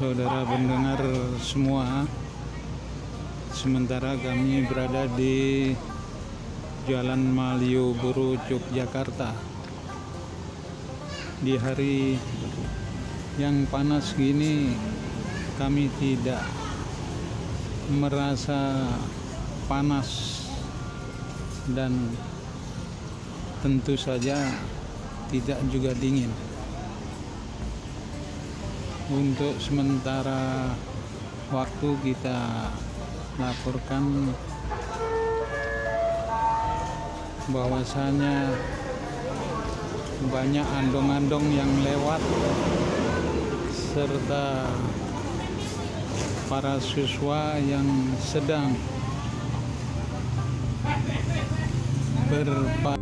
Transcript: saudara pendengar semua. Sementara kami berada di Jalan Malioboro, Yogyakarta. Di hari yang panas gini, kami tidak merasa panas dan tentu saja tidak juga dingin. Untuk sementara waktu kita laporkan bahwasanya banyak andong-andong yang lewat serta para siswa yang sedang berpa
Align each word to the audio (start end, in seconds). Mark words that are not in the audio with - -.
saudara 0.00 0.48
pendengar 0.48 1.04
semua. 1.44 2.08
Sementara 3.52 4.16
kami 4.16 4.64
berada 4.64 5.04
di 5.12 5.76
Jalan 6.88 7.20
Malioboro, 7.28 8.32
Yogyakarta. 8.48 9.36
Di 11.44 11.52
hari 11.60 12.16
yang 13.36 13.68
panas 13.68 14.16
gini, 14.16 14.72
kami 15.60 15.92
tidak 16.00 16.48
merasa 17.92 18.88
panas 19.68 20.40
dan 21.76 21.92
tentu 23.60 24.00
saja 24.00 24.48
tidak 25.28 25.60
juga 25.68 25.92
dingin. 25.92 26.32
Untuk 29.10 29.58
sementara 29.58 30.70
waktu 31.50 31.88
kita 31.98 32.70
laporkan 33.42 34.30
bahwasanya 37.50 38.54
banyak 40.30 40.62
andong-andong 40.62 41.42
yang 41.50 41.66
lewat 41.82 42.22
serta 43.74 44.70
para 46.46 46.78
siswa 46.78 47.58
yang 47.66 48.14
sedang 48.22 48.78
berpa 52.30 52.94